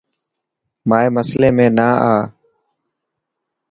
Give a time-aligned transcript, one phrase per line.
[0.89, 2.23] مائي مسلي ۾ نا آءِ.